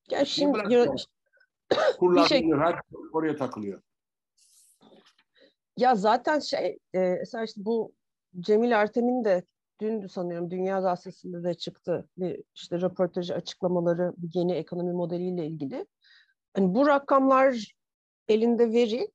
[0.10, 0.60] Ya şimdi
[1.99, 2.51] Kurlar şey...
[2.51, 2.79] her
[3.12, 3.81] oraya takılıyor.
[5.81, 7.93] Ya zaten şey, e, mesela işte bu
[8.39, 9.43] Cemil Ertem'in de
[9.79, 15.85] dün sanıyorum Dünya Gazetesi'nde de çıktı bir işte röportajı açıklamaları yeni ekonomi modeliyle ilgili.
[16.53, 17.73] Hani bu rakamlar
[18.27, 19.11] elinde veri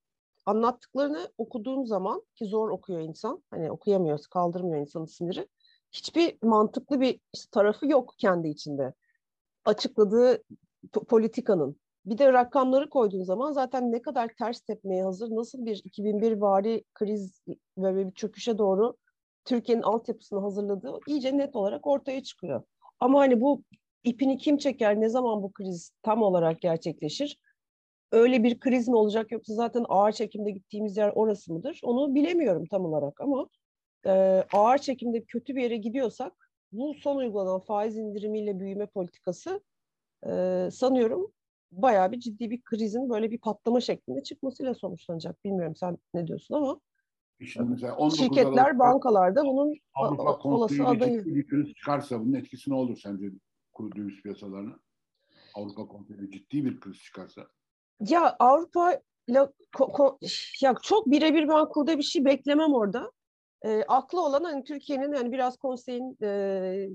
[0.46, 5.48] anlattıklarını okuduğum zaman ki zor okuyor insan hani okuyamıyor kaldırmıyor insanın siniri
[5.92, 8.94] hiçbir mantıklı bir tarafı yok kendi içinde
[9.64, 10.42] açıkladığı
[11.08, 16.32] politikanın bir de rakamları koyduğun zaman zaten ne kadar ters tepmeye hazır, nasıl bir 2001
[16.32, 17.42] vari kriz
[17.78, 18.96] ve bir çöküşe doğru
[19.44, 22.62] Türkiye'nin altyapısını hazırladığı iyice net olarak ortaya çıkıyor.
[23.00, 23.62] Ama hani bu
[24.04, 27.38] ipini kim çeker, ne zaman bu kriz tam olarak gerçekleşir?
[28.12, 31.80] Öyle bir kriz mi olacak yoksa zaten ağır çekimde gittiğimiz yer orası mıdır?
[31.82, 33.48] Onu bilemiyorum tam olarak ama
[34.06, 34.10] e,
[34.52, 36.32] ağır çekimde kötü bir yere gidiyorsak
[36.72, 39.60] bu son uygulanan faiz indirimiyle büyüme politikası
[40.26, 41.32] e, sanıyorum
[41.72, 45.44] bayağı bir ciddi bir krizin böyle bir patlama şeklinde çıkmasıyla sonuçlanacak.
[45.44, 46.80] Bilmiyorum sen ne diyorsun ama
[47.44, 51.24] Şimdi mesela şirketler, Aralık'ta, bankalarda bunun Avrupa olası adayı.
[51.24, 53.30] Bir kriz çıkarsa bunun etkisi ne olur sence
[53.72, 54.78] kuru döviz piyasalarına?
[55.54, 57.46] Avrupa Konseyi'de ciddi bir kriz çıkarsa.
[58.00, 59.00] Ya Avrupa
[60.62, 63.12] ya çok birebir ben kurda bir şey beklemem orada.
[63.62, 66.88] E, aklı olan hani Türkiye'nin yani biraz konseyin e,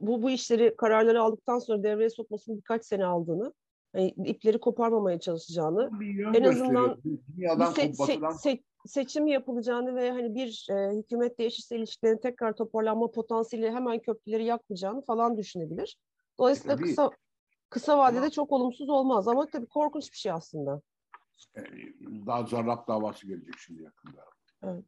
[0.00, 3.52] bu, bu işleri kararları aldıktan sonra devreye sokmasının birkaç sene aldığını,
[3.94, 5.90] yani ipleri koparmamaya çalışacağını,
[6.34, 12.18] en azından bir se, se, se, seçim yapılacağını ve hani bir e, hükümet değişirse ilişkilerin
[12.18, 15.96] tekrar toparlanma potansiyeli hemen köprüleri yakmayacağını falan düşünebilir.
[16.38, 16.86] Dolayısıyla tabii.
[16.86, 17.10] kısa
[17.70, 20.82] kısa vadede ama, çok olumsuz olmaz ama tabii korkunç bir şey aslında.
[22.26, 24.24] Daha zarrab davası gelecek şimdi yakında.
[24.62, 24.84] Evet.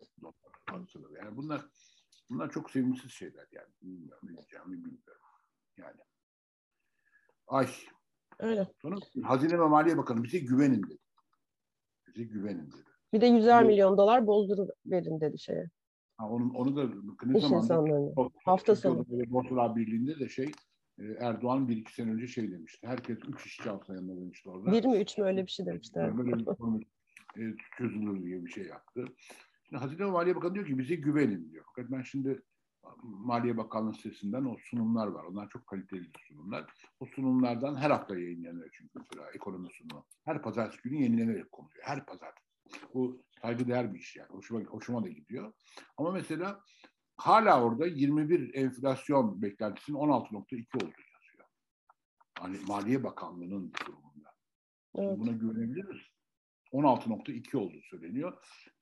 [1.22, 1.62] Yani bunlar
[2.30, 3.68] Bunlar çok sevimsiz şeyler yani.
[3.82, 5.22] Bilmiyorum ne diyeceğimi bilmiyorum.
[5.78, 6.00] Yani.
[7.46, 7.68] Ay.
[8.38, 8.68] Öyle.
[8.82, 10.98] Sonra Hazine ve Maliye Bakanı bize güvenin dedi.
[12.06, 12.90] Bize güvenin dedi.
[13.12, 15.70] Bir de yüzer milyon dolar bozdur verin dedi şeye.
[16.16, 16.84] Ha, onun, onu da
[17.24, 19.06] ne İş zamanda hafta sonu.
[19.08, 20.52] Borsalar Birliği'nde de şey
[20.98, 22.86] e, Erdoğan bir iki sene önce şey demişti.
[22.86, 24.72] Herkes üç işçi alsa yanına demişti orada.
[24.72, 26.00] Bir mi üç mü öyle bir şey demişti.
[26.00, 26.46] Böyle bir
[27.42, 29.04] e, çözülür diye bir şey yaptı.
[29.76, 31.64] Hazine ve Maliye Bakanı diyor ki bize güvenin diyor.
[31.66, 32.42] Fakat ben şimdi
[33.02, 35.24] Maliye Bakanlığı sitesinden o sunumlar var.
[35.24, 36.72] Onlar çok kaliteli sunumlar.
[37.00, 40.06] O sunumlardan her hafta yayınlanıyor çünkü mesela ekonomi sunumu.
[40.24, 41.84] Her pazartesi günü yenilenerek konuluyor.
[41.84, 42.46] Her pazartesi.
[42.94, 44.28] Bu saygıdeğer bir iş yani.
[44.28, 45.52] Hoşuma, hoşuma da gidiyor.
[45.96, 46.60] Ama mesela
[47.16, 51.46] hala orada 21 enflasyon beklentisinin 16.2 olduğu yazıyor.
[52.38, 54.34] Hani Maliye Bakanlığı'nın durumunda.
[54.94, 55.18] Evet.
[55.18, 56.11] Buna güvenebilir misin?
[56.72, 58.32] 16.2 olduğu söyleniyor.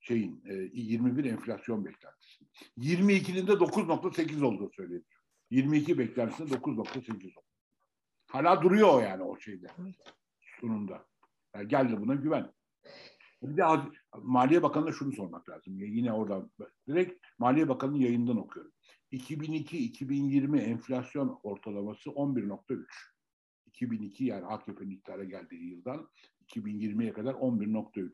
[0.01, 2.45] Şeyin e, 21 enflasyon beklentisi.
[2.79, 5.03] 22'nin de 9.8 olduğu söyleniyor.
[5.51, 7.41] 22 beklentisinde 9.8 oldu.
[8.27, 9.67] Hala duruyor o yani o şeyde.
[10.61, 11.07] Sunumda.
[11.55, 12.53] Yani gel buna güven.
[13.43, 13.63] Bir de
[14.23, 15.79] Maliye Bakanı'na şunu sormak lazım.
[15.79, 16.51] Yine orada
[16.89, 18.73] direkt Maliye Bakanı'nın yayından okuyorum.
[19.13, 22.87] 2002-2020 enflasyon ortalaması 11.3.
[23.67, 26.09] 2002 yani AKP'nin iktidara geldiği yıldan
[26.57, 28.13] 2020'ye kadar 11.3.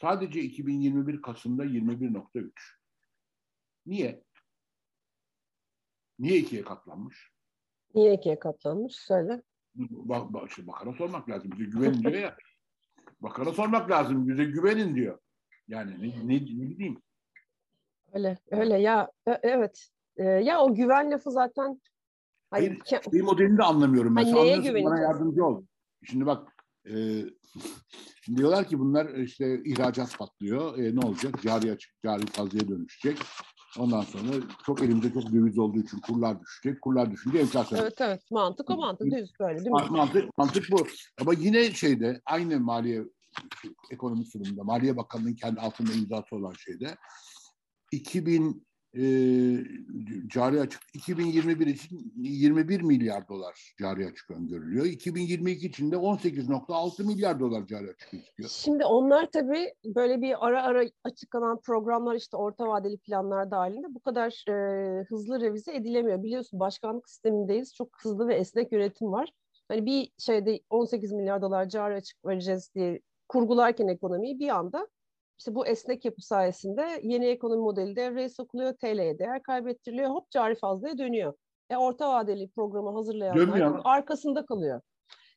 [0.00, 2.50] Sadece 2021 Kasım'da 21.3.
[3.86, 4.22] Niye?
[6.18, 7.30] Niye ikiye katlanmış?
[7.94, 8.96] Niye ikiye katlanmış?
[8.96, 9.42] Söyle.
[9.74, 11.50] Bak, bak, işte bakana sormak lazım.
[11.52, 12.36] Bize güvenin diyor ya.
[13.20, 14.28] Bakana sormak lazım.
[14.28, 15.18] Bize güvenin diyor.
[15.68, 17.02] Yani ne, ne, ne bileyim.
[18.12, 19.10] Öyle, öyle ya.
[19.28, 19.88] e- Evet.
[20.16, 21.80] Ee, ya o güven lafı zaten
[22.50, 24.14] Hayır, ke- şey modelini de anlamıyorum.
[24.14, 25.10] Mesela neye anlıyorsun, bana güveneceğiz?
[25.10, 25.64] yardımcı ol.
[26.04, 27.24] Şimdi bak e,
[28.36, 30.78] diyorlar ki bunlar işte ihracat patlıyor.
[30.78, 31.42] E, ne olacak?
[31.42, 33.18] Cari açık, cari fazlaya dönüşecek.
[33.78, 34.32] Ondan sonra
[34.66, 36.82] çok elimizde çok döviz olduğu için kurlar düşecek.
[36.82, 37.78] Kurlar düşünce enflasyon.
[37.78, 39.76] evet evet mantık o mantık düz böyle değil mi?
[39.76, 40.86] Ma- Mantık, mantık bu.
[41.20, 43.04] Ama yine şeyde aynı maliye
[43.90, 46.96] ekonomi sunumunda Maliye Bakanlığı'nın kendi altında imzası olan şeyde
[47.92, 49.02] 2000 e,
[50.28, 54.84] cari açık 2021 için 21 milyar dolar cari açık öngörülüyor.
[54.84, 58.50] 2022 için de 18.6 milyar dolar cari açık gözüküyor.
[58.50, 64.00] Şimdi onlar tabii böyle bir ara ara açıklanan programlar işte orta vadeli planlar dahilinde bu
[64.00, 66.22] kadar e, hızlı revize edilemiyor.
[66.22, 67.74] Biliyorsun başkanlık sistemindeyiz.
[67.74, 69.32] Çok hızlı ve esnek yönetim var.
[69.68, 74.88] Hani bir şeyde 18 milyar dolar cari açık vereceğiz diye kurgularken ekonomiyi bir anda
[75.38, 78.72] işte bu esnek yapı sayesinde yeni ekonomi modeli devreye sokuluyor.
[78.72, 80.10] TL'ye değer kaybettiriliyor.
[80.10, 81.34] Hop cari fazlaya dönüyor.
[81.70, 84.80] E orta vadeli programı hazırlayanlar Dönmüyor arkasında kalıyor.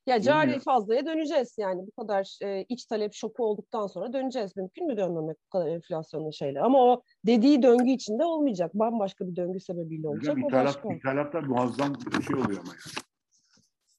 [0.08, 0.62] Ya cari Dönmüyor.
[0.62, 4.56] fazlaya döneceğiz yani bu kadar e, iç talep şoku olduktan sonra döneceğiz.
[4.56, 6.62] Mümkün mü dönmemek bu kadar enflasyonlu şeyle?
[6.62, 8.72] Ama o dediği döngü içinde olmayacak.
[8.74, 10.36] Bambaşka bir döngü sebebiyle olacak.
[10.36, 11.42] Hocam O ithalat, başka.
[11.42, 13.11] muazzam bir şey oluyor ama yani.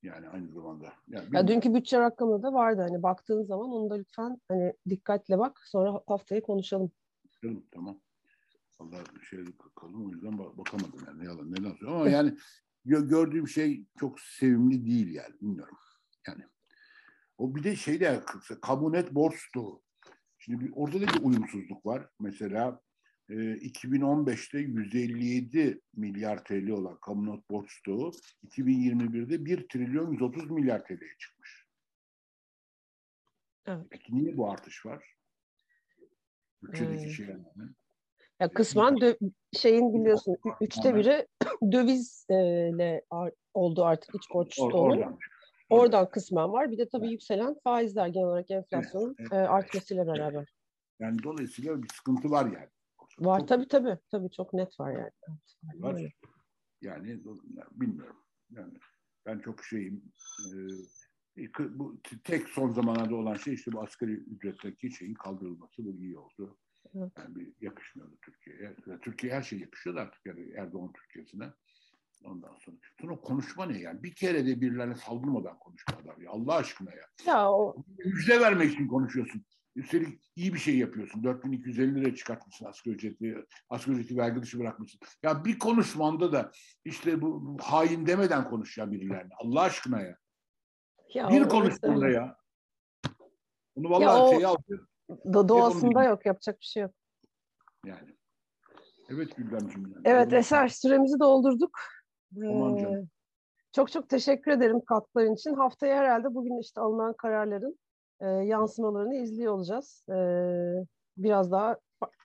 [0.02, 0.92] Yani aynı zamanda.
[1.08, 2.82] Yani Ya dünkü bütçe rakamı da vardı.
[2.82, 5.60] Hani baktığın zaman onu da lütfen hani dikkatle bak.
[5.64, 6.90] Sonra haftaya konuşalım.
[7.42, 8.00] Canım, tamam.
[8.78, 12.34] Allah şey kalın o yüzden bak- bakamadım yani ne yalan ne yalan ama yani
[12.86, 15.76] gö- gördüğüm şey çok sevimli değil yani bilmiyorum.
[16.26, 16.42] Yani
[17.38, 18.22] o bir de şeyde
[18.62, 19.82] kamu net borç stoğu.
[20.38, 22.08] Şimdi bir, orada da bir uyumsuzluk var.
[22.20, 22.80] Mesela
[23.32, 28.12] e, 2015'te 157 milyar TL olan kamu net borç stoğu
[28.48, 31.66] 2021'de 1 trilyon 130 milyar TL'ye çıkmış.
[33.66, 33.86] Evet.
[33.90, 35.04] Peki niye bu artış var?
[36.62, 37.10] Bütçedeki Hmm.
[37.10, 37.36] şeyler.
[38.40, 41.26] Ya kısmen dö- şeyin biliyorsun üçte biri
[41.72, 45.18] dövizle ar- oldu artık iç borç Or- oradan.
[45.70, 46.70] Oradan kısmen var.
[46.70, 50.54] Bir de tabii yükselen faizler genel olarak enflasyonun evet, e, artmasıyla beraber.
[51.00, 52.68] Yani dolayısıyla bir sıkıntı var yani.
[53.18, 53.98] Var Çok tabii tabii.
[54.10, 55.10] Tabii çok net var yani.
[55.74, 56.12] Var.
[56.80, 57.20] Yani
[57.72, 58.16] bilmiyorum.
[58.50, 58.72] Yani
[59.26, 60.02] ben çok şeyim.
[61.36, 65.84] e, kı- bu tek son zamanlarda olan şey işte bu asgari ücretteki şeyin kaldırılması.
[65.84, 66.58] Bu iyi oldu.
[66.94, 67.12] Evet.
[67.18, 68.76] Yani bir yakışmıyordu Türkiye'ye.
[69.02, 71.52] Türkiye her şey yakışıyor da artık yani Erdoğan Türkiye'sine.
[72.24, 72.76] Ondan sonra.
[73.00, 74.02] Sonra konuşma ne yani?
[74.02, 76.30] Bir kere de birilerine saldırmadan konuşma adam ya.
[76.30, 77.04] Allah aşkına ya.
[77.26, 79.44] Ya o Müjde vermek için konuşuyorsun.
[79.76, 81.24] Üstelik iyi bir şey yapıyorsun.
[81.24, 83.44] 4250 liraya çıkartmışsın asgari ücreti.
[83.70, 85.00] Asgari ücreti vergi dışı bırakmışsın.
[85.22, 86.50] Ya bir konuşmanda da
[86.84, 89.32] işte bu, bu hain demeden konuş ya birilerine.
[89.38, 90.16] Allah aşkına ya.
[91.14, 92.36] ya bir konuşmanda ya.
[93.76, 96.26] Bunu vallahi Ya şeye alıyor do- doğasında yok.
[96.26, 96.94] Yapacak bir şey yok.
[97.86, 98.16] yani.
[99.08, 99.82] Evet Gülben'cim.
[99.86, 100.02] Yani.
[100.04, 101.78] Evet Eser süremizi doldurduk.
[102.48, 103.10] Aman Ee, canım.
[103.72, 105.54] çok çok teşekkür ederim katkıların için.
[105.54, 107.78] Haftaya herhalde bugün işte alınan kararların
[108.22, 110.04] e, yansımalarını izliyor olacağız.
[110.10, 110.84] Ee,
[111.16, 111.76] biraz daha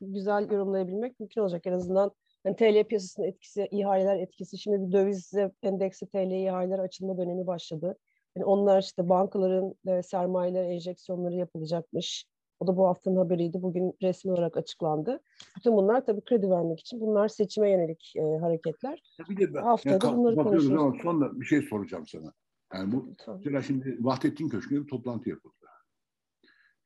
[0.01, 1.67] güzel yorumlayabilmek mümkün olacak.
[1.67, 2.11] En azından
[2.43, 4.57] hani TL piyasasının etkisi, ihaleler etkisi.
[4.57, 5.33] Şimdi bir döviz
[5.63, 7.97] endeksi TL ihaleler açılma dönemi başladı.
[8.35, 12.25] Yani onlar işte bankaların e, sermayeler enjeksiyonları yapılacakmış.
[12.59, 13.61] O da bu haftanın haberiydi.
[13.61, 15.19] Bugün resmi olarak açıklandı.
[15.57, 16.99] Bütün bunlar tabii kredi vermek için.
[16.99, 19.01] Bunlar seçime yönelik e, hareketler.
[19.29, 20.81] Bir de ben, Haftada yani bunları konuşuruz.
[20.81, 22.33] ama sonra bir şey soracağım sana.
[22.73, 23.13] Yani bu.
[23.27, 25.53] Mesela şimdi Vahdettin Köşkü'nde bir toplantı yapıldı.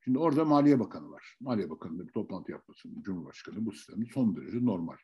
[0.04, 1.36] Şimdi orada Maliye Bakanı var.
[1.40, 4.96] Maliye Bakanı'nda bir toplantı yapması Cumhurbaşkanı bu sistemi son derece normal.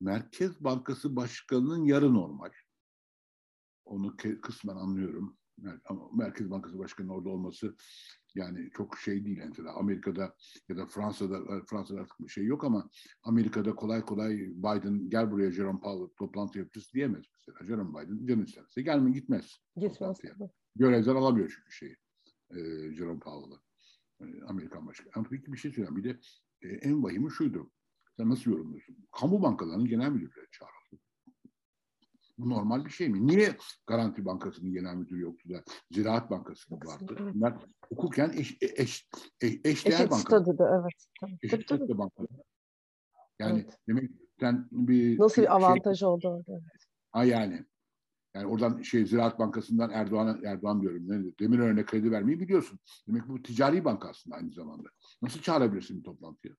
[0.00, 2.50] Merkez Bankası Başkanı'nın yarı normal.
[3.84, 5.36] Onu kısmen anlıyorum.
[5.84, 7.76] Ama Merkez Bankası Başkanı'nın orada olması
[8.34, 9.40] yani çok şey değil.
[9.48, 10.34] Mesela Amerika'da
[10.68, 12.90] ya da Fransa'da e, Fransa'da artık bir şey yok ama
[13.22, 17.66] Amerika'da kolay kolay Biden gel buraya Jerome Powell toplantı yapacağız diyemez mesela.
[17.66, 19.56] Jerome Biden canı isterse gelme gitmez.
[19.76, 20.20] Gitmez.
[20.76, 21.96] Görevden alamıyor çünkü şeyi.
[22.50, 22.58] E,
[22.94, 23.60] Jerome Powell'ı.
[24.24, 25.24] E, Amerikan Başkanı.
[25.30, 25.96] Peki bir şey söyleyeyim.
[25.96, 26.18] Bir de
[26.62, 27.70] e, en vahimi şuydu.
[28.16, 28.96] Sen nasıl yorumluyorsun?
[29.12, 31.02] Kamu bankalarının genel müdürleri çağrıldı.
[32.38, 33.26] Bu normal bir şey mi?
[33.26, 33.56] Niye
[33.86, 37.16] Garanti Bankası'nın genel müdürü yoktu da Ziraat Bankası'nın vardı?
[37.34, 37.54] Bunlar
[37.88, 39.08] hukuken eş, eş,
[39.40, 40.18] eş, eşdeğer Eşit bankalar.
[40.42, 41.06] statüde evet.
[41.20, 42.28] Tabii, Eşit statüde bankalar.
[43.38, 43.78] Yani Evet.
[43.88, 44.10] demek
[44.40, 46.64] sen bir Nasıl şey- bir avantaj oldu orada?
[47.12, 47.64] Ha yani.
[48.34, 51.08] Yani oradan şey Ziraat Bankası'ndan Erdoğan'a Erdoğan diyorum.
[51.08, 52.78] Ne, Demirören'e kredi vermeyi biliyorsun.
[53.08, 54.88] Demek bu ticari banka aslında aynı zamanda.
[55.22, 56.54] Nasıl çağırabilirsin bir toplantıya?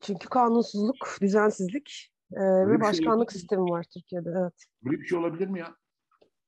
[0.00, 3.32] Çünkü kanunsuzluk, düzensizlik e, ve şey başkanlık yok.
[3.32, 4.34] sistemi var Türkiye'de.
[4.40, 4.64] Evet.
[4.82, 5.76] Böyle bir şey olabilir mi ya?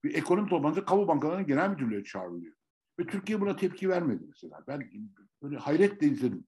[0.04, 2.54] Bir ekonomi toplantısı kamu bankalarının genel müdürlüğü çağrılıyor.
[3.00, 4.64] Ve Türkiye buna tepki vermedi mesela.
[4.68, 4.90] Ben
[5.42, 6.46] böyle hayretle izledim.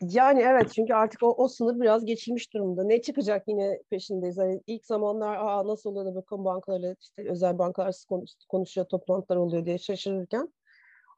[0.00, 2.84] Yani evet çünkü artık o, o sınır biraz geçilmiş durumda.
[2.84, 4.38] Ne çıkacak yine peşindeyiz.
[4.38, 9.36] Hani ilk zamanlar Aa, nasıl oluyor da bakın bankalarla işte özel bankalar konuş, konuşuyor, toplantılar
[9.36, 10.52] oluyor diye şaşırırken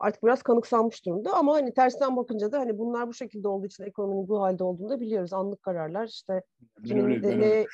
[0.01, 1.33] artık biraz kanıksanmış durumda.
[1.37, 4.89] Ama hani tersten bakınca da hani bunlar bu şekilde olduğu için ekonominin bu halde olduğunu
[4.89, 5.33] da biliyoruz.
[5.33, 6.43] Anlık kararlar işte
[6.79, 7.67] Ben kimin ben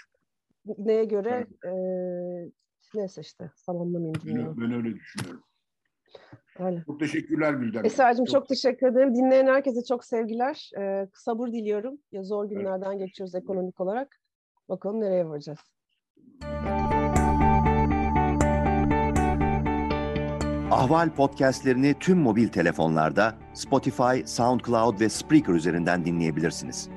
[0.78, 1.72] neye göre e,
[2.94, 5.42] neyse işte tamamlamayayım ben, ben öyle düşünüyorum.
[6.58, 6.82] Öyle.
[6.86, 7.84] Çok teşekkürler Gülden.
[7.84, 9.14] Eser'cim çok, teşekkür ederim.
[9.14, 10.70] Dinleyen herkese çok sevgiler.
[10.78, 11.98] Ee, sabır diliyorum.
[12.12, 14.20] Ya zor günlerden geçiyoruz ekonomik olarak.
[14.68, 15.58] Bakalım nereye varacağız.
[20.70, 26.88] Ahval podcastlerini tüm mobil telefonlarda Spotify, SoundCloud ve Spreaker üzerinden dinleyebilirsiniz.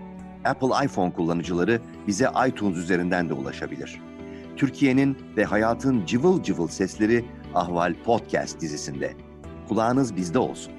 [0.45, 4.01] Apple iPhone kullanıcıları bize iTunes üzerinden de ulaşabilir.
[4.55, 9.28] Türkiye'nin ve hayatın cıvıl cıvıl sesleri Ahval Podcast dizisinde.
[9.69, 10.73] Kulağınız bizde olsun.